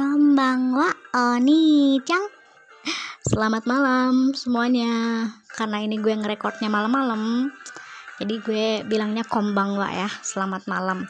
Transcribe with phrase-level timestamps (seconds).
[0.00, 2.24] Konbanwa Oni-chan
[3.20, 5.28] Selamat malam semuanya.
[5.52, 7.52] Karena ini gue ngerekodnya malam-malam
[8.16, 10.08] Jadi gue bilangnya kombangwa ya.
[10.24, 11.04] Selamat malam.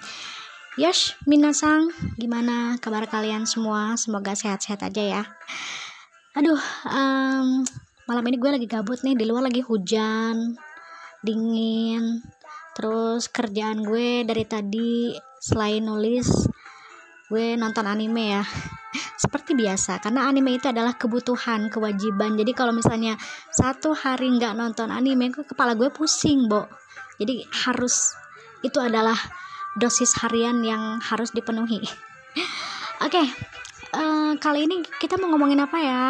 [0.74, 3.94] Yosh, minasang Gimana kabar kalian semua?
[3.94, 5.22] Semoga sehat-sehat aja ya.
[6.34, 6.58] Aduh
[6.90, 7.62] um,
[8.10, 9.14] Malam ini gue lagi gabut nih.
[9.14, 10.58] Di luar lagi hujan
[11.22, 12.26] Dingin.
[12.74, 16.26] Terus kerjaan gue dari tadi Selain nulis
[17.30, 18.42] gue nonton anime ya
[19.14, 22.34] seperti biasa karena anime itu adalah kebutuhan kewajiban.
[22.34, 23.14] Jadi kalau misalnya
[23.54, 26.66] satu hari nggak nonton anime kepala gue pusing bo.
[27.20, 28.14] Jadi harus
[28.66, 29.16] itu adalah
[29.78, 31.80] dosis harian yang harus dipenuhi.
[33.06, 33.26] Oke okay,
[33.94, 36.04] uh, eh, kali ini kita mau ngomongin apa ya?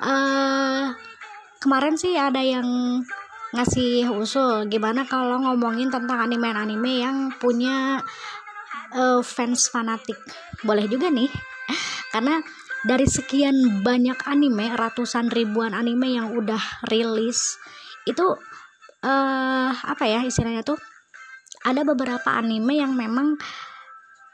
[0.00, 0.84] Uh,
[1.60, 2.64] kemarin sih ada yang
[3.50, 7.98] ngasih usul gimana kalau ngomongin tentang anime-anime yang punya
[8.94, 10.16] uh, fans fanatik.
[10.62, 11.49] Boleh juga nih
[12.14, 12.42] karena
[12.84, 17.60] dari sekian banyak anime ratusan ribuan anime yang udah rilis
[18.08, 18.24] itu
[19.04, 20.80] uh, apa ya istilahnya tuh
[21.60, 23.36] ada beberapa anime yang memang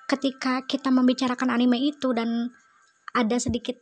[0.07, 2.55] ketika kita membicarakan anime itu dan
[3.11, 3.75] ada sedikit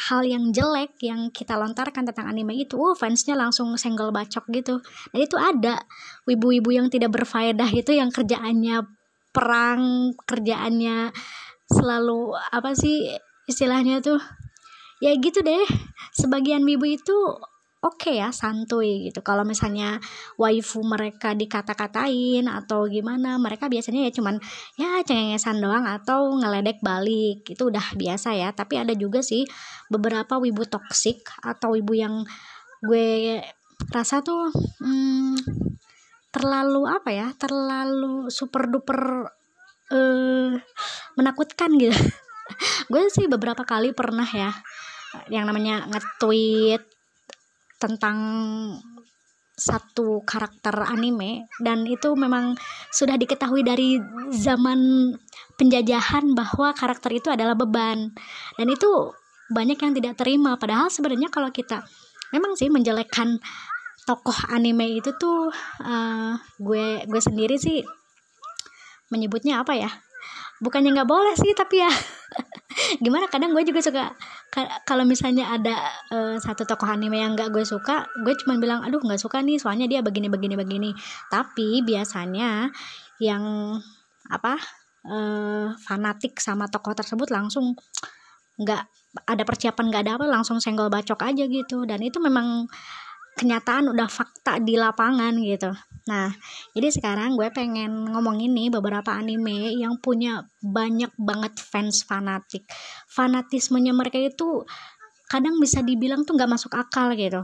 [0.00, 4.80] hal yang jelek yang kita lontarkan tentang anime itu, oh fansnya langsung senggol bacok gitu.
[5.12, 5.84] Dan itu ada
[6.24, 8.84] wibu-wibu yang tidak berfaedah itu yang kerjaannya
[9.30, 11.14] perang kerjaannya
[11.70, 13.14] selalu apa sih
[13.46, 14.18] istilahnya tuh
[15.00, 15.64] ya gitu deh.
[16.12, 17.16] Sebagian wibu itu
[17.80, 19.24] oke okay ya santuy gitu.
[19.24, 19.96] Kalau misalnya
[20.36, 24.36] waifu mereka dikata-katain atau gimana mereka biasanya ya cuman
[24.76, 28.52] ya cengengesan doang atau ngeledek balik itu udah biasa ya.
[28.52, 29.48] Tapi ada juga sih
[29.88, 32.14] beberapa wibu toksik atau wibu yang
[32.84, 33.40] gue
[33.88, 34.52] rasa tuh
[34.84, 35.36] hmm,
[36.30, 39.26] terlalu apa ya terlalu super duper
[39.90, 40.56] uh,
[41.18, 41.94] menakutkan gitu.
[42.90, 44.50] Gue sih beberapa kali pernah ya
[45.30, 46.82] yang namanya nge-tweet
[47.82, 48.18] tentang
[49.60, 52.56] satu karakter anime dan itu memang
[52.88, 54.00] sudah diketahui dari
[54.32, 55.12] zaman
[55.60, 58.16] penjajahan bahwa karakter itu adalah beban.
[58.56, 59.12] Dan itu
[59.52, 60.56] banyak yang tidak terima.
[60.56, 61.84] Padahal sebenarnya kalau kita
[62.32, 63.36] memang sih menjelekkan
[64.08, 65.52] tokoh anime itu tuh
[65.84, 67.84] uh, gue gue sendiri sih
[69.10, 69.90] menyebutnya apa ya?
[70.62, 71.90] Bukannya nggak boleh sih tapi ya.
[73.04, 73.26] Gimana?
[73.26, 74.14] Kadang gue juga suka
[74.86, 75.76] kalau misalnya ada
[76.14, 79.58] uh, satu tokoh anime yang nggak gue suka gue cuma bilang aduh nggak suka nih
[79.58, 80.90] soalnya dia begini begini begini.
[81.28, 82.70] Tapi biasanya
[83.20, 83.76] yang
[84.30, 84.56] apa
[85.10, 87.74] uh, fanatik sama tokoh tersebut langsung
[88.60, 88.82] nggak
[89.26, 91.88] ada persiapan nggak ada apa langsung senggol bacok aja gitu.
[91.88, 92.68] Dan itu memang
[93.40, 95.72] kenyataan udah fakta di lapangan gitu
[96.08, 96.32] nah
[96.72, 102.64] jadi sekarang gue pengen ngomongin nih beberapa anime yang punya banyak banget fans fanatik.
[103.10, 104.64] Fanatismenya mereka itu
[105.30, 107.42] kadang bisa dibilang tuh nggak masuk akal gitu.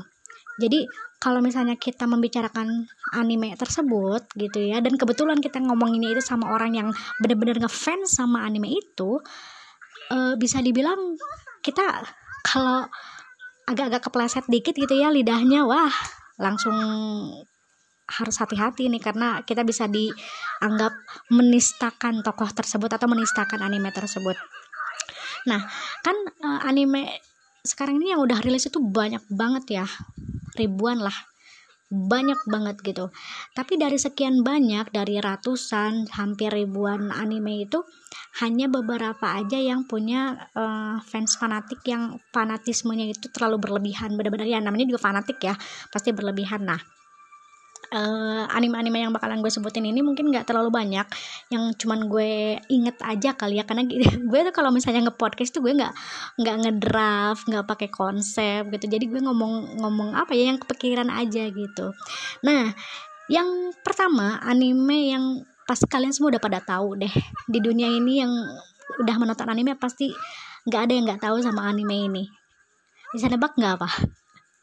[0.56, 0.88] Jadi
[1.20, 6.76] kalau misalnya kita membicarakan anime tersebut gitu ya dan kebetulan kita ngomonginnya itu sama orang
[6.76, 6.88] yang
[7.20, 9.20] benar-benar ngefans sama anime itu
[10.12, 11.16] uh, bisa dibilang
[11.64, 12.04] kita
[12.44, 12.84] kalau
[13.66, 15.92] agak-agak kepleset dikit gitu ya lidahnya wah
[16.38, 16.76] langsung
[18.06, 20.94] harus hati-hati nih karena kita bisa dianggap
[21.34, 24.38] menistakan tokoh tersebut atau menistakan anime tersebut.
[25.50, 25.62] Nah,
[26.02, 27.22] kan uh, anime
[27.66, 29.86] sekarang ini yang udah rilis itu banyak banget ya.
[30.54, 31.14] Ribuan lah
[31.86, 33.14] banyak banget gitu
[33.54, 37.78] tapi dari sekian banyak dari ratusan hampir ribuan anime itu
[38.42, 44.58] hanya beberapa aja yang punya uh, fans fanatik yang fanatismenya itu terlalu berlebihan benar-benar ya
[44.58, 45.54] namanya juga fanatik ya
[45.94, 46.82] pasti berlebihan nah
[47.92, 51.06] uh, anime-anime yang bakalan gue sebutin ini mungkin nggak terlalu banyak.
[51.52, 53.86] Yang cuman gue inget aja kali ya karena
[54.30, 55.94] gue tuh kalau misalnya nge-podcast tuh gue nggak
[56.40, 58.86] nggak ngedraft nggak pakai konsep gitu.
[58.90, 61.86] Jadi gue ngomong ngomong apa ya yang kepikiran aja gitu.
[62.42, 62.72] Nah
[63.26, 65.24] yang pertama anime yang
[65.66, 67.10] pasti kalian semua udah pada tahu deh
[67.50, 68.30] di dunia ini yang
[69.02, 70.14] udah menonton anime pasti
[70.66, 72.24] nggak ada yang nggak tahu sama anime ini.
[73.14, 73.88] Bisa nebak nggak apa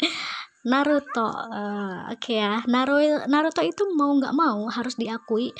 [0.63, 2.63] Naruto uh, oke okay ya.
[2.67, 5.51] Naruto Naruto itu mau nggak mau harus diakui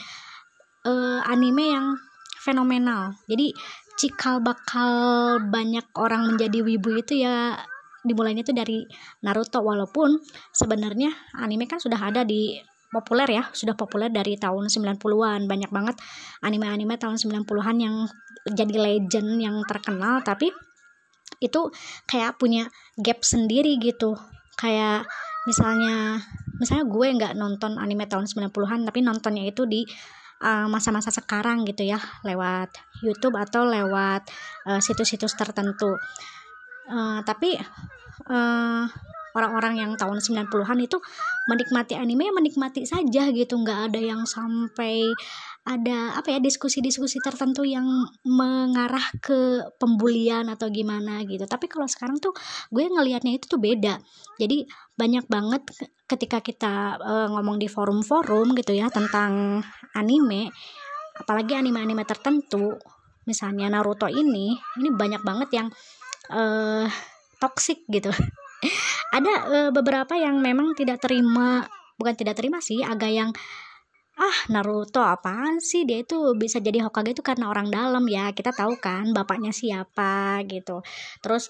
[0.88, 1.88] uh, anime yang
[2.40, 3.16] fenomenal.
[3.28, 3.52] Jadi
[4.00, 4.90] cikal bakal
[5.48, 7.60] banyak orang menjadi wibu itu ya
[8.04, 8.88] dimulainya tuh dari
[9.24, 9.60] Naruto.
[9.60, 10.24] Walaupun
[10.56, 12.56] sebenarnya anime kan sudah ada di
[12.94, 15.98] populer ya sudah populer dari tahun 90-an banyak banget
[16.46, 18.06] anime-anime tahun 90-an yang
[18.46, 20.54] jadi legend yang terkenal tapi
[21.42, 21.74] itu
[22.06, 22.70] kayak punya
[23.02, 24.14] gap sendiri gitu
[24.60, 25.08] kayak
[25.44, 26.22] misalnya
[26.58, 29.84] misalnya gue nggak nonton anime tahun 90-an tapi nontonnya itu di
[30.44, 32.72] uh, masa-masa uh, sekarang gitu ya lewat
[33.04, 34.28] YouTube atau lewat
[34.70, 35.98] uh, situs-situs tertentu.
[36.88, 37.56] Uh, tapi
[38.28, 38.84] uh,
[39.34, 40.98] orang-orang yang tahun 90-an itu
[41.50, 45.10] menikmati anime ya menikmati saja gitu nggak ada yang sampai
[45.64, 47.88] ada apa ya diskusi-diskusi tertentu yang
[48.28, 51.48] mengarah ke pembulian atau gimana gitu.
[51.48, 52.36] Tapi kalau sekarang tuh
[52.68, 53.96] gue ngelihatnya itu tuh beda.
[54.36, 54.68] Jadi
[55.00, 55.64] banyak banget
[56.04, 59.64] ketika kita uh, ngomong di forum-forum gitu ya tentang
[59.96, 60.52] anime
[61.14, 62.74] apalagi anime-anime tertentu
[63.24, 65.68] misalnya Naruto ini ini banyak banget yang
[66.34, 66.92] uh,
[67.40, 68.12] toxic gitu.
[69.16, 71.64] Ada uh, beberapa yang memang tidak terima
[71.96, 73.30] bukan tidak terima sih agak yang
[74.20, 75.86] ah Naruto apaan sih?
[75.88, 78.30] Dia itu bisa jadi Hokage itu karena orang dalam ya.
[78.34, 80.82] Kita tahu kan bapaknya siapa gitu.
[81.24, 81.50] Terus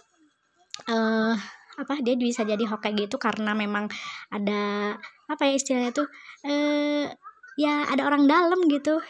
[0.90, 1.36] eh uh,
[1.74, 3.90] apa dia bisa jadi Hokage itu karena memang
[4.30, 4.96] ada
[5.28, 6.08] apa ya istilahnya tuh
[6.46, 7.10] eh
[7.58, 9.02] ya ada orang dalam gitu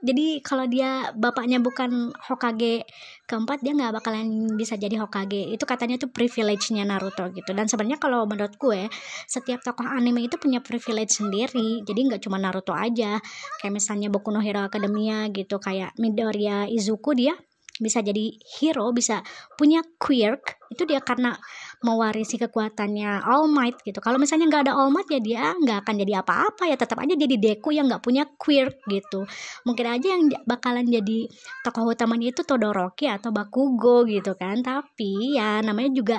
[0.00, 2.88] jadi kalau dia bapaknya bukan Hokage
[3.28, 5.52] keempat dia nggak bakalan bisa jadi Hokage.
[5.52, 7.52] Itu katanya tuh privilege-nya Naruto gitu.
[7.52, 8.88] Dan sebenarnya kalau menurut gue
[9.28, 11.84] setiap tokoh anime itu punya privilege sendiri.
[11.84, 13.20] Jadi nggak cuma Naruto aja.
[13.60, 17.36] Kayak misalnya Boku no Hero Academia gitu kayak Midoriya Izuku dia
[17.80, 19.24] bisa jadi hero bisa
[19.56, 20.60] punya quirk.
[20.68, 21.34] Itu dia karena
[21.80, 24.04] mewarisi kekuatannya All Might gitu.
[24.04, 26.76] Kalau misalnya nggak ada All Might ya dia nggak akan jadi apa-apa ya.
[26.76, 29.24] Tetap aja jadi Deku yang nggak punya quirk gitu.
[29.64, 31.24] Mungkin aja yang bakalan jadi
[31.64, 34.60] tokoh utamanya itu Todoroki atau Bakugo gitu kan.
[34.60, 36.16] Tapi ya namanya juga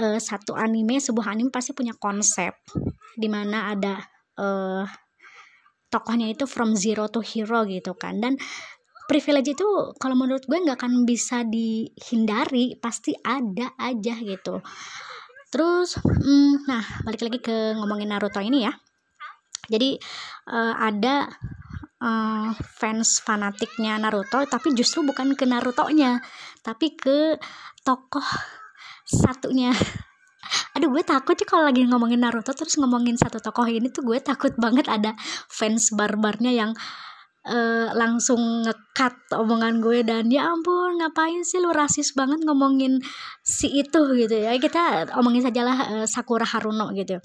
[0.00, 2.56] uh, satu anime sebuah anime pasti punya konsep
[3.12, 4.00] di mana ada
[4.40, 4.88] uh,
[5.92, 8.24] tokohnya itu from zero to hero gitu kan.
[8.24, 8.40] Dan
[9.08, 14.60] privilege itu kalau menurut gue nggak akan bisa dihindari pasti ada aja gitu.
[15.48, 18.72] Terus hmm, nah balik lagi ke ngomongin Naruto ini ya.
[19.68, 19.96] Jadi
[20.52, 21.24] uh, ada
[22.04, 26.20] uh, fans fanatiknya Naruto tapi justru bukan ke Naruto-nya
[26.60, 27.40] tapi ke
[27.82, 28.28] tokoh
[29.08, 29.72] satunya.
[30.76, 34.20] Aduh gue takut sih kalau lagi ngomongin Naruto terus ngomongin satu tokoh ini tuh gue
[34.20, 35.16] takut banget ada
[35.48, 36.76] fans barbarnya yang
[37.48, 43.00] uh, langsung ngekat omongan gue dan ya ampun ngapain sih lu rasis banget ngomongin
[43.40, 44.52] si itu gitu ya.
[44.60, 47.16] Kita omongin sajalah uh, Sakura Haruno gitu.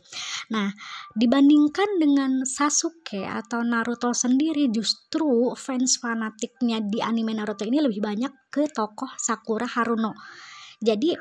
[0.55, 0.71] Nah
[1.13, 8.49] dibandingkan dengan Sasuke atau Naruto sendiri justru fans fanatiknya di anime Naruto ini lebih banyak
[8.49, 10.15] ke tokoh Sakura Haruno.
[10.79, 11.11] Jadi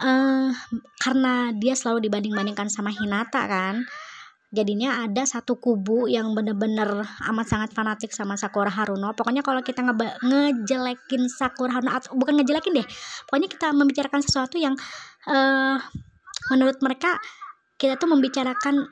[0.00, 0.50] uh,
[0.98, 3.84] karena dia selalu dibanding-bandingkan sama Hinata kan
[4.52, 9.16] jadinya ada satu kubu yang bener-bener amat sangat fanatik sama Sakura Haruno.
[9.16, 9.96] Pokoknya kalau kita nge
[10.28, 12.86] ngejelekin Sakura Haruno atau bukan ngejelekin deh.
[13.24, 14.76] Pokoknya kita membicarakan sesuatu yang
[15.32, 15.80] uh,
[16.52, 17.16] menurut mereka
[17.80, 18.84] kita tuh membicarakan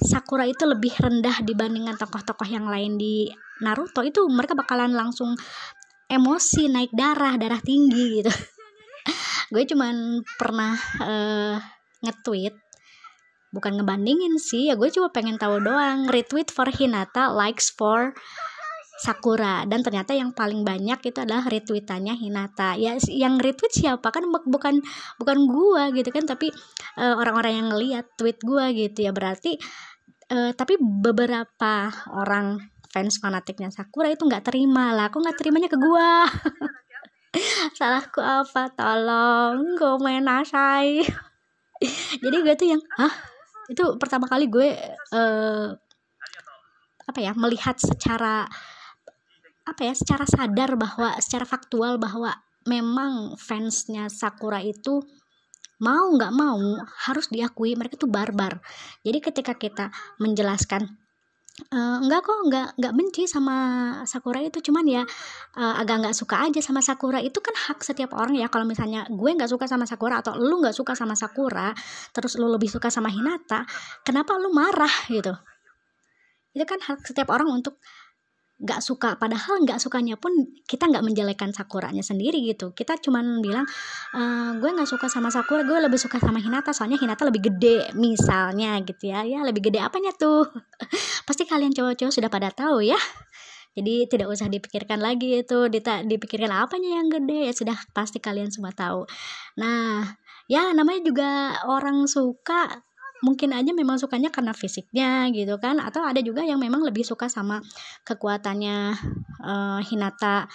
[0.00, 3.28] Sakura itu lebih rendah dibandingkan tokoh-tokoh yang lain di
[3.60, 4.00] Naruto.
[4.00, 5.36] Itu mereka bakalan langsung
[6.08, 8.32] emosi naik darah darah tinggi gitu.
[9.52, 10.72] Gue cuman pernah
[11.04, 11.60] uh,
[12.00, 12.69] nge-tweet
[13.50, 16.06] bukan ngebandingin sih ya gue cuma pengen tahu doang.
[16.06, 18.14] Retweet for Hinata likes for
[19.00, 19.64] Sakura.
[19.64, 22.76] Dan ternyata yang paling banyak itu adalah retweetannya Hinata.
[22.76, 24.12] Ya yang retweet siapa?
[24.12, 24.84] Kan bukan
[25.16, 26.52] bukan gue gitu kan tapi
[27.00, 29.12] eh, orang-orang yang ngeliat tweet gue gitu ya.
[29.16, 29.56] Berarti
[30.30, 34.94] uh, tapi beberapa orang fans fanatiknya Sakura itu nggak terima.
[34.94, 36.10] Lah aku nggak terimanya ke gue
[37.78, 38.70] salahku apa?
[38.74, 41.02] Tolong gue main asai.
[42.22, 43.14] Jadi gue tuh yang hah
[43.70, 44.74] itu pertama kali gue
[45.14, 45.68] uh,
[47.06, 48.50] apa ya melihat secara
[49.62, 52.34] apa ya secara sadar bahwa secara faktual bahwa
[52.66, 54.98] memang fansnya Sakura itu
[55.80, 56.60] mau nggak mau
[57.08, 58.60] harus diakui mereka tuh barbar.
[59.00, 59.88] Jadi ketika kita
[60.20, 60.99] menjelaskan
[61.68, 63.56] Uh, enggak kok enggak enggak benci sama
[64.08, 64.58] Sakura itu.
[64.64, 65.02] Cuman ya
[65.60, 67.20] uh, agak enggak suka aja sama Sakura.
[67.20, 68.48] Itu kan hak setiap orang ya.
[68.48, 71.76] Kalau misalnya gue enggak suka sama Sakura atau lu enggak suka sama Sakura
[72.16, 73.68] terus lu lebih suka sama Hinata
[74.02, 75.36] kenapa lu marah gitu?
[76.50, 77.78] Itu kan hak setiap orang untuk
[78.60, 80.36] nggak suka padahal nggak sukanya pun
[80.68, 82.76] kita nggak menjelekan sakuranya sendiri gitu.
[82.76, 83.64] Kita cuman bilang
[84.12, 84.22] e,
[84.60, 88.76] gue nggak suka sama sakura gue lebih suka sama hinata soalnya hinata lebih gede misalnya
[88.84, 89.24] gitu ya.
[89.24, 90.44] Ya lebih gede apanya tuh?
[91.28, 93.00] Pasti kalian cowok-cowok sudah pada tahu ya.
[93.70, 95.70] Jadi tidak usah dipikirkan lagi itu
[96.04, 99.06] dipikirkan apanya yang gede ya sudah pasti kalian semua tahu.
[99.62, 100.10] Nah
[100.50, 101.30] ya namanya juga
[101.70, 102.82] orang suka
[103.20, 107.28] mungkin aja memang sukanya karena fisiknya gitu kan atau ada juga yang memang lebih suka
[107.28, 107.60] sama
[108.04, 108.96] kekuatannya
[109.44, 110.48] uh, Hinata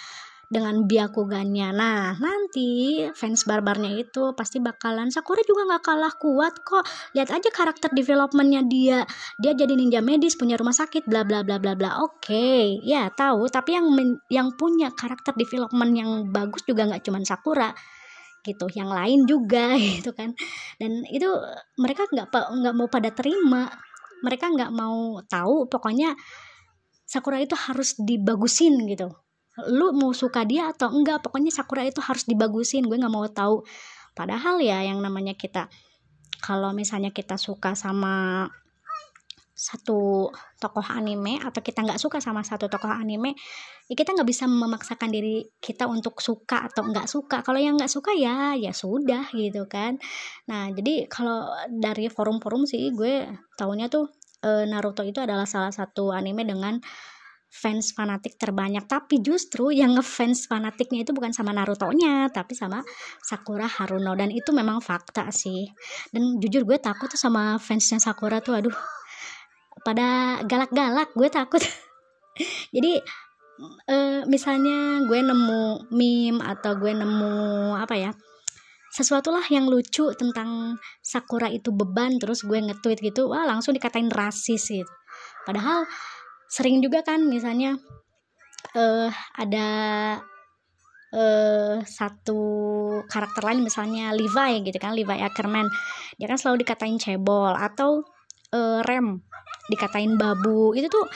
[0.46, 1.74] dengan Byakugannya.
[1.74, 6.86] Nah, nanti fans barbarnya itu pasti bakalan Sakura juga nggak kalah kuat kok.
[7.18, 8.98] Lihat aja karakter developmentnya dia.
[9.42, 11.98] Dia jadi ninja medis, punya rumah sakit, bla bla bla bla bla.
[12.02, 13.50] Oke, okay, ya tahu.
[13.50, 13.86] Tapi yang
[14.30, 17.74] yang punya karakter development yang bagus juga nggak cuma Sakura
[18.46, 20.32] gitu yang lain juga gitu kan.
[20.78, 21.26] Dan itu
[21.82, 23.66] mereka nggak nggak mau pada terima.
[24.22, 26.14] Mereka nggak mau tahu pokoknya
[27.06, 29.10] Sakura itu harus dibagusin gitu.
[29.70, 32.86] Lu mau suka dia atau enggak pokoknya Sakura itu harus dibagusin.
[32.86, 33.66] Gue nggak mau tahu.
[34.16, 35.68] Padahal ya yang namanya kita
[36.40, 38.46] kalau misalnya kita suka sama
[39.56, 40.28] satu
[40.60, 43.32] tokoh anime atau kita nggak suka sama satu tokoh anime
[43.88, 47.40] ya kita nggak bisa memaksakan diri kita untuk suka atau nggak suka.
[47.40, 49.96] Kalau yang nggak suka ya ya sudah gitu kan.
[50.50, 53.24] Nah jadi kalau dari forum-forum sih gue
[53.56, 54.12] tahunya tuh
[54.44, 56.76] e, Naruto itu adalah salah satu anime dengan
[57.46, 58.84] fans fanatik terbanyak.
[58.84, 62.84] Tapi justru yang ngefans fanatiknya itu bukan sama Naruto-nya tapi sama
[63.24, 64.12] Sakura Haruno.
[64.18, 65.70] Dan itu memang fakta sih.
[66.12, 68.76] Dan jujur gue takut tuh sama fansnya Sakura tuh aduh
[69.86, 71.62] pada galak-galak gue takut.
[72.74, 72.98] Jadi
[73.86, 77.34] uh, misalnya gue nemu meme atau gue nemu
[77.78, 78.10] apa ya
[78.90, 84.08] sesuatu lah yang lucu tentang Sakura itu beban terus gue nge-tweet gitu wah langsung dikatain
[84.08, 84.88] rasis gitu.
[85.44, 85.84] Padahal
[86.48, 87.76] sering juga kan misalnya
[88.72, 89.68] uh, ada
[91.12, 92.40] uh, satu
[93.04, 95.68] karakter lain misalnya Levi gitu kan Levi Ackerman.
[96.16, 98.00] Dia kan selalu dikatain cebol atau
[98.56, 99.25] uh, Rem
[99.72, 100.72] dikatain babu.
[100.74, 101.06] Itu tuh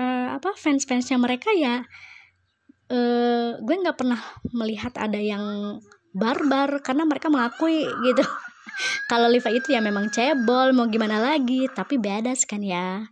[0.00, 1.82] uh, apa fans-fansnya mereka ya
[2.90, 4.20] uh, gue nggak pernah
[4.54, 5.78] melihat ada yang
[6.16, 8.24] barbar karena mereka mengakui gitu.
[9.10, 13.04] Kalau Liva itu ya memang cebol mau gimana lagi tapi beda kan ya.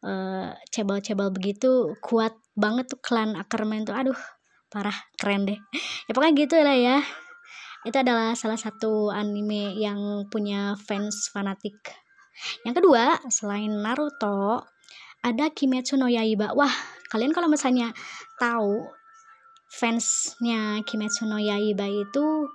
[0.00, 3.96] Uh, cebol-cebol begitu kuat banget tuh klan Ackerman tuh.
[3.96, 4.16] Aduh
[4.70, 5.58] parah keren deh.
[6.08, 6.98] Ya pokoknya gitu lah ya.
[7.84, 11.80] Itu adalah salah satu anime yang punya fans fanatik
[12.64, 14.64] yang kedua selain Naruto
[15.20, 16.56] ada Kimetsu no Yaiba.
[16.56, 16.72] Wah
[17.12, 17.92] kalian kalau misalnya
[18.40, 18.88] tahu
[19.70, 22.48] fansnya Kimetsu no Yaiba itu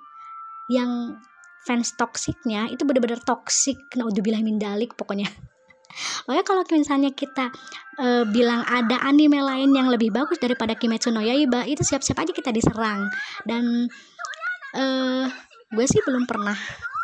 [0.70, 1.22] yang
[1.66, 3.78] fans toksiknya itu bener-bener toksik.
[3.98, 5.30] Nah udah bilang mindalik pokoknya.
[6.26, 7.50] Makanya kalau misalnya kita
[7.98, 12.32] e, bilang ada anime lain yang lebih bagus daripada Kimetsu no Yaiba, itu siap-siap aja
[12.34, 13.10] kita diserang.
[13.46, 13.90] Dan
[14.74, 14.86] e,
[15.74, 16.58] gue sih belum pernah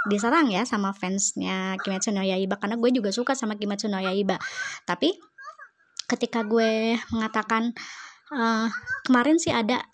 [0.10, 4.41] diserang ya sama fansnya Kimetsu no Yaiba karena gue juga suka sama Kimetsu no Yaiba.
[4.88, 5.13] Tapi
[6.10, 7.75] ketika gue mengatakan
[8.34, 8.41] e,
[9.05, 9.86] kemarin sih ada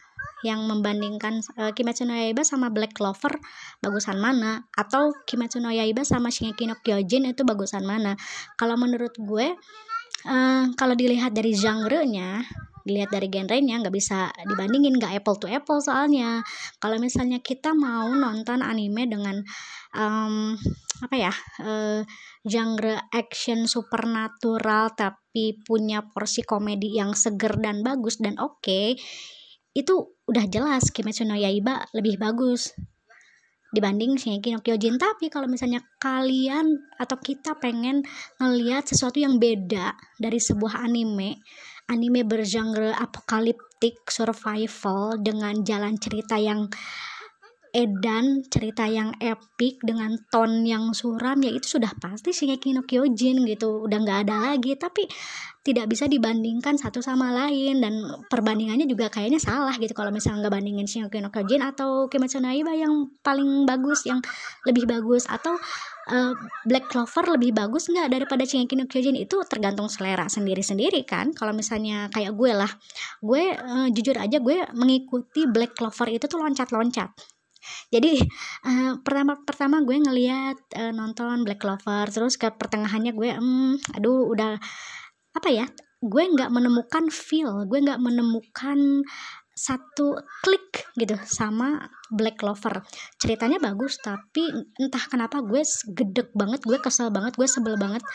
[0.45, 3.41] yang membandingkan uh, Kimetsu no Yaiba sama Black Clover
[3.81, 8.13] bagusan mana atau Kimetsu no Yaiba sama Shingeki no Kyojin itu bagusan mana
[8.53, 9.57] kalau menurut gue
[10.29, 12.45] uh, kalau dilihat dari genre-nya
[12.87, 16.39] dilihat dari genrenya nggak bisa dibandingin nggak apple to apple soalnya.
[16.79, 19.43] Kalau misalnya kita mau nonton anime dengan
[19.91, 20.55] um,
[21.03, 22.01] apa ya uh,
[22.47, 28.97] genre action supernatural tapi punya porsi komedi yang seger dan bagus dan oke okay,
[29.77, 32.73] itu udah jelas Kimetsu no Yaiba lebih bagus
[33.71, 34.95] dibanding Shingeki no Kyojin.
[34.97, 38.03] Tapi kalau misalnya kalian atau kita pengen
[38.39, 41.43] ngelihat sesuatu yang beda dari sebuah anime
[41.87, 46.67] anime bergenre apokaliptik survival dengan jalan cerita yang
[47.75, 53.43] edan cerita yang epic dengan ton yang suram ya itu sudah pasti Shingeki no Kyojin
[53.47, 53.87] gitu.
[53.87, 55.07] Udah nggak ada lagi tapi
[55.67, 57.83] tidak bisa dibandingkan satu sama lain.
[57.83, 62.39] Dan perbandingannya juga kayaknya salah gitu kalau misalnya nggak bandingin Shingeki no Kyojin atau Kimetsu
[62.39, 64.23] no Yaiba yang paling bagus yang
[64.63, 65.27] lebih bagus.
[65.27, 65.55] Atau
[66.11, 66.33] uh,
[66.63, 69.15] Black Clover lebih bagus nggak daripada Shingeki no Kyojin?
[69.19, 71.35] Itu tergantung selera sendiri-sendiri kan.
[71.35, 72.71] Kalau misalnya kayak gue lah
[73.19, 77.36] gue uh, jujur aja gue mengikuti Black Clover itu tuh loncat-loncat
[77.93, 78.19] jadi
[78.67, 84.27] uh, pertama pertama gue ngeliat uh, nonton Black Clover terus ke pertengahannya gue um, aduh
[84.31, 84.59] udah
[85.37, 85.65] apa ya
[85.97, 89.01] gue nggak menemukan feel gue nggak menemukan
[89.57, 90.13] satu
[90.45, 92.85] klik gitu sama Black Clover.
[93.17, 94.45] Ceritanya bagus tapi
[94.77, 95.65] entah kenapa gue
[95.97, 98.05] gedek banget gue kesel banget gue sebel banget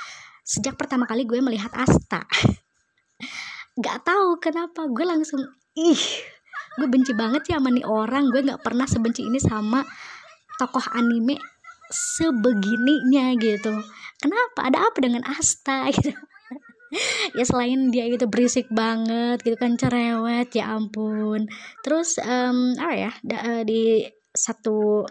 [0.46, 2.22] sejak pertama kali gue melihat Asta.
[3.78, 5.42] Nggak tahu kenapa gue langsung
[5.74, 6.02] ih
[6.78, 8.28] gue benci banget ya sama nih orang.
[8.32, 9.84] Gue nggak pernah sebenci ini sama
[10.56, 11.36] tokoh anime
[11.92, 13.72] sebegininya gitu.
[14.22, 14.70] Kenapa?
[14.70, 16.12] Ada apa dengan Asta gitu?
[17.32, 21.48] Ya selain dia itu berisik banget gitu kan cerewet ya ampun.
[21.80, 25.08] Terus um, apa ya da, uh, di satu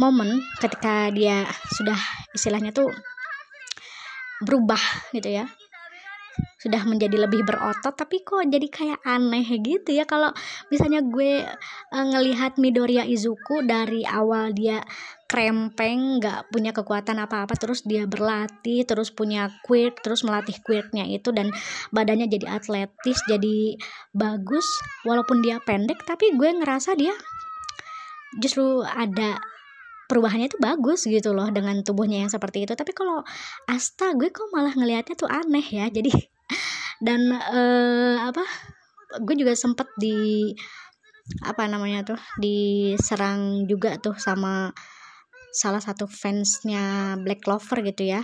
[0.00, 1.44] momen ketika dia
[1.76, 1.96] sudah
[2.32, 2.88] istilahnya tuh
[4.42, 4.80] berubah
[5.14, 5.46] gitu ya
[6.60, 10.06] sudah menjadi lebih berotot tapi kok jadi kayak aneh gitu ya.
[10.06, 10.30] Kalau
[10.70, 11.44] misalnya gue
[11.92, 14.80] uh, ngelihat Midoriya Izuku dari awal dia
[15.32, 21.32] krempeng nggak punya kekuatan apa-apa terus dia berlatih terus punya quirk terus melatih quirknya itu
[21.32, 21.48] dan
[21.88, 23.80] badannya jadi atletis jadi
[24.12, 24.68] bagus
[25.08, 27.16] walaupun dia pendek tapi gue ngerasa dia
[28.44, 29.40] justru ada
[30.12, 32.76] perubahannya itu bagus gitu loh dengan tubuhnya yang seperti itu.
[32.76, 33.24] Tapi kalau
[33.64, 35.88] Asta gue kok malah ngelihatnya tuh aneh ya.
[35.88, 36.12] Jadi
[37.06, 38.44] dan uh, apa
[39.24, 40.52] gue juga sempet di
[41.40, 44.76] apa namanya tuh diserang juga tuh sama
[45.56, 48.20] salah satu fansnya Black Clover gitu ya.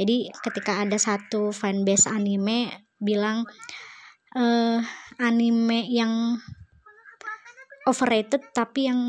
[0.00, 3.44] Jadi ketika ada satu fanbase anime bilang
[4.40, 4.80] uh,
[5.20, 6.40] anime yang
[7.84, 9.00] overrated tapi yang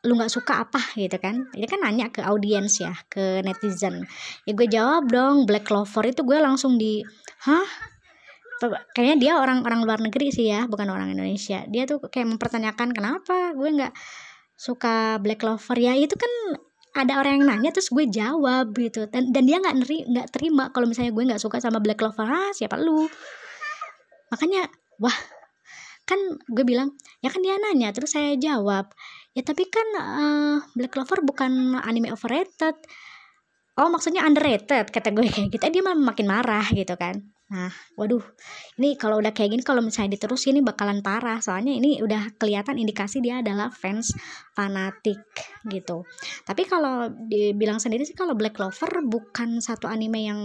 [0.00, 1.52] lu nggak suka apa gitu kan?
[1.52, 4.08] Ini kan nanya ke audiens ya ke netizen.
[4.48, 7.04] Ya gue jawab dong Black Clover itu gue langsung di
[7.44, 7.68] hah?
[8.92, 11.64] Kayaknya dia orang-orang luar negeri sih ya bukan orang Indonesia.
[11.68, 13.92] Dia tuh kayak mempertanyakan kenapa gue nggak
[14.56, 15.76] suka Black Clover?
[15.76, 16.32] Ya itu kan
[16.90, 19.04] ada orang yang nanya terus gue jawab gitu.
[19.08, 22.24] Dan dan dia nggak neri nggak terima kalau misalnya gue nggak suka sama Black Clover.
[22.24, 23.04] Ah siapa lu?
[24.32, 24.68] Makanya
[25.00, 25.16] wah
[26.08, 26.18] kan
[26.50, 26.90] gue bilang
[27.22, 28.90] ya kan dia nanya terus saya jawab
[29.40, 32.76] ya tapi kan uh, Black Clover bukan anime overrated.
[33.80, 35.24] Oh maksudnya underrated kata gue.
[35.24, 37.66] Kayak gitu eh, dia makin marah gitu kan Nah,
[37.98, 38.22] waduh,
[38.78, 41.42] ini kalau udah kayak gini, kalau misalnya diterus ini bakalan parah.
[41.42, 44.14] Soalnya ini udah kelihatan indikasi dia adalah fans
[44.54, 45.18] fanatik
[45.66, 46.06] gitu.
[46.46, 50.40] Tapi kalau dibilang sendiri sih kalau Black Clover bukan satu anime yang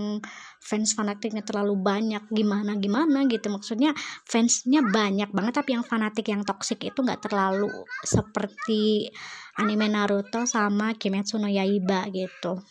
[0.57, 3.53] fans fanatiknya terlalu banyak gimana gimana gitu.
[3.53, 3.93] Maksudnya
[4.25, 7.69] fansnya banyak banget, tapi yang fanatik yang toxic itu nggak terlalu
[8.01, 9.13] seperti
[9.62, 12.65] anime Naruto sama Kimetsu no Yaiba gitu.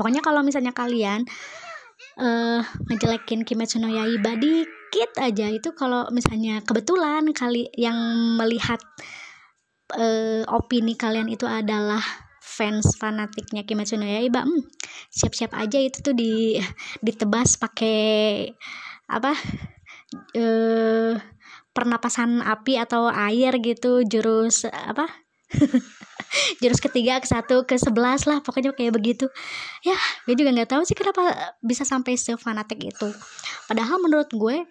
[0.00, 1.28] Pokoknya kalau misalnya kalian
[2.18, 5.46] uh, ngejelekin Kimetsu no Yaiba dikit aja.
[5.50, 7.96] Itu kalau misalnya kebetulan kali yang
[8.38, 8.80] melihat
[9.96, 12.02] uh, opini kalian itu adalah
[12.44, 14.62] fans fanatiknya Kimetsu no Yaiba hmm,
[15.10, 16.60] siap-siap aja itu tuh di
[17.02, 18.46] ditebas pakai
[19.10, 19.32] apa
[20.38, 21.12] uh,
[21.74, 25.23] pernapasan api atau air gitu jurus apa
[26.62, 29.26] jurus ketiga ke satu ke sebelas lah pokoknya kayak begitu.
[29.86, 33.08] Ya gue juga nggak tahu sih kenapa bisa sampai sefanatik itu.
[33.70, 34.66] Padahal menurut gue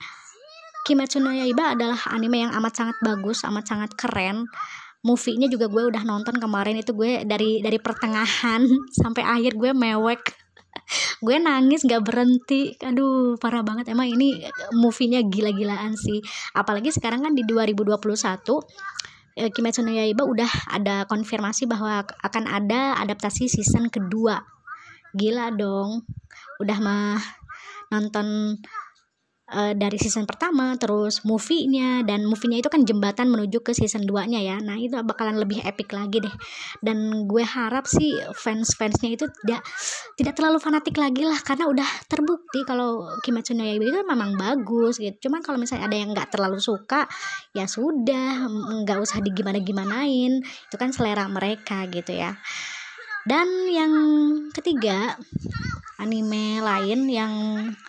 [0.84, 4.47] Kimetsu no Yaiba adalah anime yang amat sangat bagus amat sangat keren.
[5.03, 8.63] Movie-nya juga gue udah nonton kemarin itu gue dari dari pertengahan
[9.03, 10.23] sampai akhir gue mewek.
[11.23, 12.75] Gue nangis gak berhenti.
[12.84, 13.88] Aduh parah banget.
[13.88, 14.43] Emang ini
[14.75, 16.19] movie-nya gila-gilaan sih.
[16.51, 19.02] Apalagi sekarang kan di 2021 Eh,
[19.33, 24.45] Kimetsu no Yaiba udah ada konfirmasi bahwa akan ada adaptasi season kedua.
[25.17, 26.05] Gila dong.
[26.61, 27.17] Udah mah
[27.89, 28.57] nonton
[29.53, 34.41] uh, dari season pertama terus movie-nya dan movie-nya itu kan jembatan menuju ke season 2-nya
[34.41, 34.57] ya.
[34.59, 36.35] Nah, itu bakalan lebih epic lagi deh.
[36.81, 39.61] Dan gue harap sih fans-fansnya itu tidak
[40.17, 44.97] tidak terlalu fanatik lagi lah karena udah terbukti kalau Kimetsu no Yaiba itu memang bagus
[44.97, 45.29] gitu.
[45.29, 47.05] Cuman kalau misalnya ada yang nggak terlalu suka,
[47.53, 48.49] ya sudah,
[48.83, 50.41] nggak usah digimana-gimanain.
[50.41, 52.33] Itu kan selera mereka gitu ya.
[53.23, 53.93] Dan yang
[54.51, 55.15] ketiga,
[56.03, 57.33] anime lain yang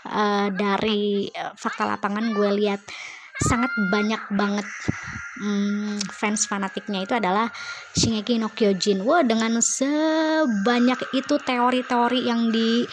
[0.07, 2.81] uh, dari uh, fakta lapangan gue lihat
[3.42, 4.68] sangat banyak banget
[5.42, 7.50] um, fans fanatiknya itu adalah
[7.94, 9.03] Shingeki no Kyojin.
[9.03, 12.87] Wah, dengan sebanyak itu teori-teori yang di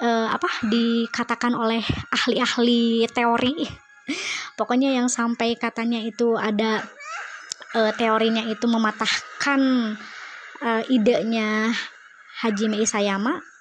[0.00, 1.80] uh, apa dikatakan oleh
[2.12, 3.64] ahli-ahli teori.
[4.58, 6.84] Pokoknya yang sampai katanya itu ada
[7.72, 9.60] uh, teorinya itu mematahkan
[10.60, 11.72] uh, idenya
[12.42, 13.51] Hajime Isayama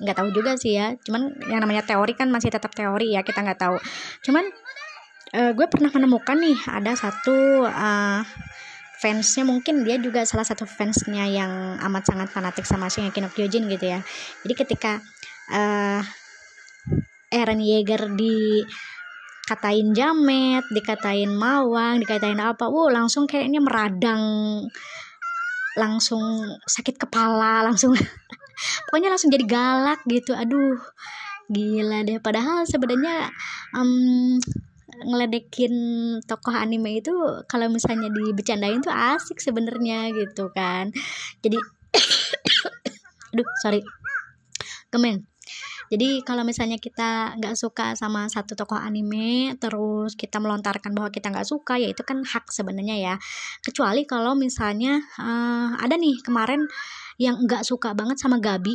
[0.00, 0.96] nggak tahu juga sih ya.
[1.04, 3.76] Cuman yang namanya teori kan masih tetap teori ya kita nggak tahu.
[4.24, 4.44] Cuman
[5.36, 8.24] uh, gue pernah menemukan nih ada satu uh,
[9.00, 13.64] fansnya mungkin dia juga salah satu fansnya yang amat sangat fanatik sama Shingeki no Kyojin
[13.68, 14.00] gitu ya.
[14.44, 15.00] Jadi ketika
[15.52, 16.00] uh,
[17.30, 18.66] Eren Yeager di
[19.46, 24.22] katain jamet, dikatain mawang, dikatain apa, wow langsung kayaknya meradang,
[25.74, 26.22] langsung
[26.66, 27.94] sakit kepala, langsung
[28.88, 30.32] pokoknya langsung jadi galak gitu.
[30.36, 30.78] Aduh
[31.50, 32.18] gila deh.
[32.22, 33.30] Padahal sebenarnya
[33.74, 34.38] um,
[35.06, 35.74] ngeledekin
[36.28, 37.12] tokoh anime itu
[37.48, 40.92] kalau misalnya dibecandain tuh asik sebenarnya gitu kan.
[41.42, 41.58] Jadi
[43.34, 43.80] aduh sorry.
[44.90, 45.30] Kemen
[45.90, 51.34] jadi kalau misalnya kita nggak suka sama satu tokoh anime terus kita melontarkan bahwa kita
[51.34, 53.14] nggak suka ya itu kan hak sebenarnya ya.
[53.58, 56.70] Kecuali kalau misalnya uh, ada nih kemarin
[57.20, 58.74] yang nggak suka banget sama Gabi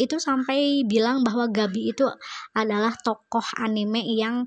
[0.00, 2.08] itu sampai bilang bahwa Gabi itu
[2.56, 4.46] adalah tokoh anime yang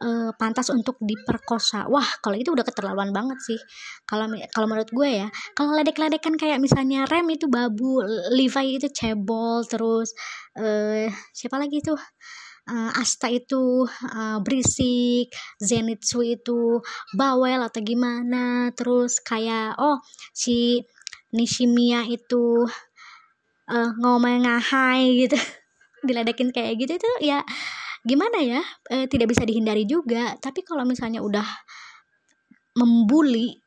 [0.00, 1.84] uh, pantas untuk diperkosa.
[1.90, 3.60] Wah, kalau itu udah keterlaluan banget sih.
[4.08, 8.00] Kalau kalau menurut gue ya, kalau ledek-ledekan kayak misalnya Rem itu babu,
[8.32, 10.16] Levi itu cebol, terus
[10.56, 11.98] uh, siapa lagi tuh?
[12.66, 15.30] Uh, Asta itu uh, berisik,
[15.62, 16.82] Zenitsu itu
[17.14, 20.02] bawel atau gimana, terus kayak oh
[20.34, 20.82] si
[21.36, 22.64] Nishimiya itu
[23.68, 25.36] uh, ngomong ngahai gitu,
[26.08, 27.44] diledekin kayak gitu itu ya
[28.06, 30.38] gimana ya e, tidak bisa dihindari juga.
[30.38, 31.44] Tapi kalau misalnya udah
[32.78, 33.58] membuli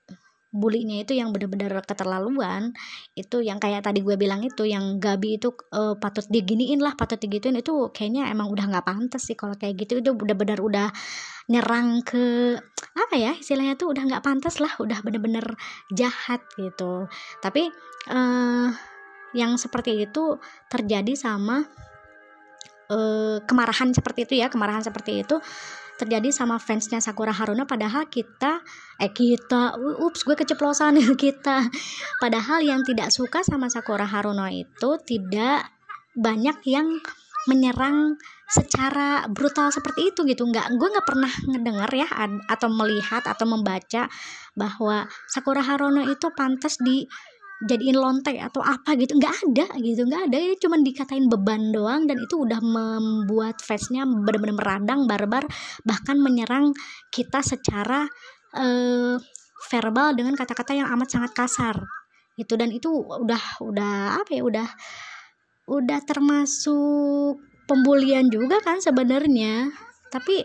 [0.49, 2.73] bulinya itu yang benar-benar keterlaluan
[3.13, 7.21] itu yang kayak tadi gue bilang itu yang Gabi itu e, patut diginiin lah patut
[7.21, 9.99] digituin itu kayaknya emang udah nggak pantas sih kalau kayak gitu.
[9.99, 10.87] Itu benar-benar udah
[11.51, 12.55] nyerang ke
[12.99, 15.55] apa ya istilahnya tuh udah nggak pantas lah udah bener-bener
[15.93, 17.07] jahat gitu.
[17.39, 17.71] Tapi
[18.11, 18.69] uh,
[19.33, 21.63] yang seperti itu terjadi sama
[22.89, 25.37] uh, kemarahan seperti itu ya kemarahan seperti itu
[25.99, 27.67] terjadi sama fansnya Sakura Haruna.
[27.67, 28.63] Padahal kita
[29.03, 31.67] eh kita ups gue keceplosan kita.
[32.23, 35.67] Padahal yang tidak suka sama Sakura Haruna itu tidak
[36.15, 36.87] banyak yang
[37.47, 38.15] menyerang
[38.49, 40.43] secara brutal seperti itu gitu.
[40.49, 42.07] Nggak gue nggak pernah ngedengar ya
[42.49, 44.09] atau melihat atau membaca
[44.57, 47.05] bahwa Sakura Haruno itu pantas di
[47.59, 49.15] jadiin lontek atau apa gitu.
[49.15, 50.37] Nggak ada gitu nggak ada.
[50.41, 55.45] Ini cuma dikatain beban doang dan itu udah membuat face-nya benar-benar meradang barbar
[55.85, 56.73] bahkan menyerang
[57.13, 58.09] kita secara
[58.57, 59.15] uh,
[59.69, 61.75] verbal dengan kata-kata yang amat sangat kasar
[62.39, 64.69] itu dan itu udah udah apa ya udah
[65.67, 69.69] udah termasuk pembulian juga kan sebenarnya.
[70.09, 70.41] Tapi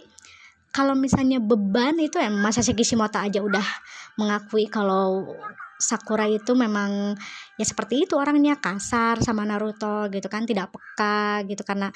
[0.74, 3.64] kalau misalnya beban itu ya masa Kishimoto aja udah
[4.20, 5.24] mengakui kalau
[5.74, 7.18] Sakura itu memang
[7.58, 11.90] ya seperti itu orangnya kasar sama Naruto gitu kan tidak peka gitu karena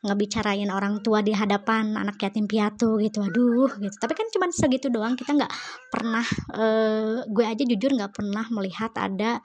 [0.00, 3.22] ngebicarain orang tua di hadapan anak yatim piatu gitu.
[3.22, 3.96] Aduh gitu.
[4.00, 5.14] Tapi kan cuma segitu doang.
[5.14, 5.52] Kita nggak
[5.92, 6.24] pernah
[6.56, 9.38] uh, gue aja jujur nggak pernah melihat ada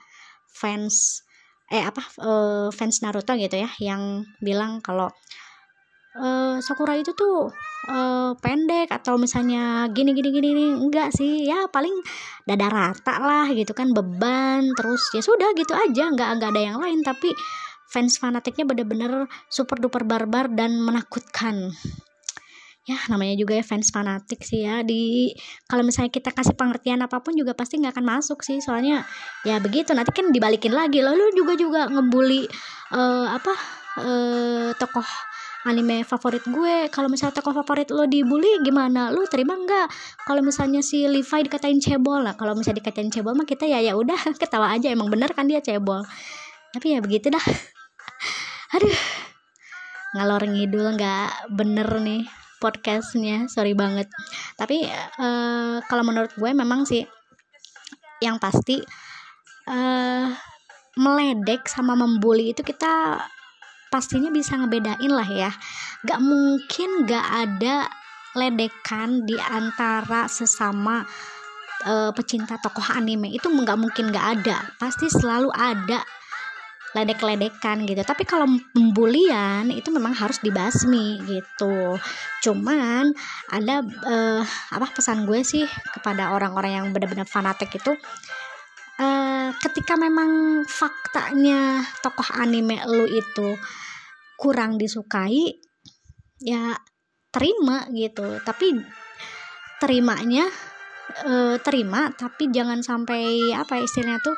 [0.50, 1.25] fans
[1.66, 5.10] eh apa uh, fans Naruto gitu ya yang bilang kalau
[6.16, 7.50] uh, Sakura itu tuh
[7.90, 11.46] uh, pendek atau misalnya gini gini gini enggak sih.
[11.46, 11.94] Ya paling
[12.46, 16.78] dada rata lah gitu kan beban terus ya sudah gitu aja nggak nggak ada yang
[16.78, 17.02] lain.
[17.02, 17.34] Tapi
[17.90, 21.70] fans fanatiknya bener-bener super duper barbar dan menakutkan
[22.86, 24.86] ya namanya juga ya fans fanatik sih ya.
[24.86, 25.34] Di
[25.66, 28.62] kalau misalnya kita kasih pengertian apa pun juga pasti nggak akan masuk sih.
[28.62, 29.02] Soalnya
[29.42, 29.90] ya begitu.
[29.92, 31.02] Nanti kan dibalikin lagi.
[31.02, 32.46] Lalu juga juga ngebully
[32.94, 33.52] uh, apa
[33.98, 35.04] uh, tokoh
[35.66, 36.86] anime favorit gue.
[36.94, 39.10] Kalau misalnya tokoh favorit lo dibully gimana?
[39.10, 39.90] Lo terima nggak?
[40.22, 42.38] Kalau misalnya si Levi dikatain cebol lah.
[42.38, 44.30] Kalau misalnya dikatain cebol mah kita ya ya udah.
[44.40, 44.94] Ketawa aja.
[44.94, 46.06] Emang bener kan dia cebol?
[46.70, 47.42] Tapi ya begitu dah.
[48.78, 48.94] Aduh.
[50.14, 53.48] Ngalor ngidul nggak bener nih podcastnya.
[53.50, 54.08] Sorry banget.
[54.56, 54.86] Tapi
[55.20, 57.04] uh, kalau menurut gue memang sih
[58.24, 58.80] yang pasti
[59.68, 60.28] uh,
[60.96, 63.20] meledek sama membuli itu kita
[63.92, 65.50] pastinya bisa ngebedain lah ya.
[66.04, 67.88] Gak mungkin gak ada
[68.36, 71.00] ledekan di antara sesama
[71.88, 73.32] uh, pecinta tokoh anime.
[73.32, 74.56] Itu nggak mungkin nggak ada.
[74.76, 76.04] Pasti selalu ada
[76.96, 78.00] ledek-ledekan gitu.
[78.00, 82.00] Tapi kalau pembulian itu memang harus dibasmi gitu.
[82.40, 83.12] Cuman
[83.52, 84.40] ada uh,
[84.72, 87.92] apa pesan gue sih kepada orang-orang yang benar-benar fanatik itu
[88.96, 93.60] uh, ketika memang faktanya tokoh anime lu itu
[94.40, 95.60] kurang disukai
[96.40, 96.72] ya
[97.28, 98.40] terima gitu.
[98.40, 98.72] Tapi
[99.76, 100.48] terimanya
[101.28, 104.36] uh, terima tapi jangan sampai apa ya istilahnya tuh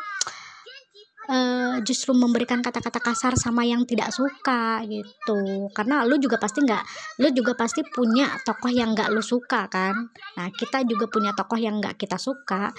[1.28, 5.68] uh, justru memberikan kata-kata kasar sama yang tidak suka gitu.
[5.76, 6.82] Karena lu juga pasti nggak
[7.22, 9.94] lu juga pasti punya tokoh yang nggak lu suka kan?
[10.40, 12.72] Nah kita juga punya tokoh yang nggak kita suka.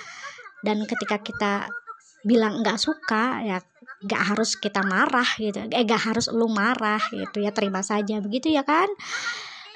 [0.60, 1.70] Dan ketika kita
[2.26, 3.64] bilang nggak suka ya
[4.04, 5.70] nggak harus kita marah gitu.
[5.70, 8.20] Eh nggak harus lu marah gitu ya terima saja.
[8.20, 8.90] Begitu ya kan?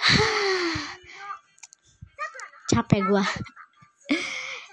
[2.74, 3.24] Capek gua.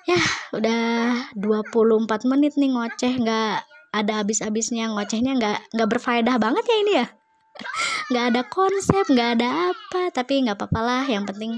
[0.09, 0.19] Ya
[0.51, 6.93] udah 24 menit nih ngoceh nggak ada habis-habisnya ngocehnya nggak nggak berfaedah banget ya ini
[7.03, 7.07] ya?
[8.11, 11.05] Nggak ada konsep nggak ada apa tapi nggak apa-apa lah.
[11.07, 11.53] Yang penting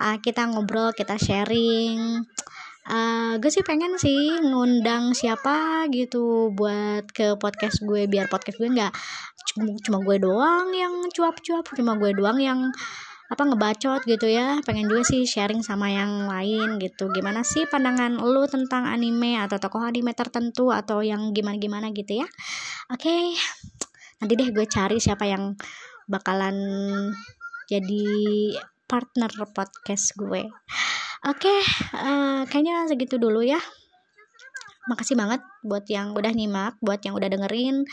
[0.00, 2.24] uh, kita ngobrol kita sharing.
[2.88, 8.72] Uh, gue sih pengen sih ngundang siapa gitu buat ke podcast gue biar podcast gue
[8.72, 8.92] nggak
[9.52, 12.72] cuma, cuma gue doang yang cuap-cuap cuma gue doang yang
[13.30, 14.58] apa ngebacot gitu ya.
[14.66, 17.08] Pengen juga sih sharing sama yang lain gitu.
[17.14, 22.28] Gimana sih pandangan lu tentang anime atau tokoh anime tertentu atau yang gimana-gimana gitu ya?
[22.90, 23.24] Oke okay.
[24.18, 25.54] nanti deh gue cari siapa yang
[26.10, 26.58] bakalan
[27.70, 28.04] jadi
[28.90, 30.50] partner podcast gue.
[31.22, 31.60] Oke okay,
[31.94, 33.62] uh, eh, kayaknya segitu dulu ya.
[34.90, 37.86] Makasih banget buat yang udah nyimak buat yang udah dengerin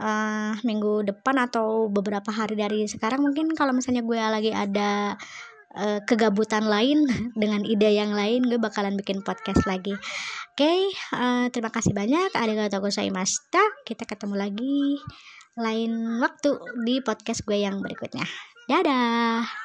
[0.00, 5.14] uh, minggu depan atau beberapa hari dari sekarang mungkin kalau misalnya gue lagi ada
[5.74, 7.04] uh, kegabutan lain
[7.40, 9.94] dengan ide yang lain gue bakalan bikin podcast lagi.
[10.54, 10.80] Oke okay,
[11.14, 12.30] uh, terima kasih banyak.
[12.30, 14.98] Ada kata saya masta kita ketemu lagi
[15.54, 18.26] lain waktu di podcast gue yang berikutnya.
[18.70, 19.63] Dadah